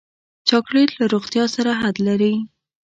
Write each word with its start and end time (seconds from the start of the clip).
چاکلېټ 0.49 0.89
له 0.99 1.05
روغتیا 1.13 1.45
سره 1.55 1.71
حد 1.81 1.95
لري. 2.07 2.33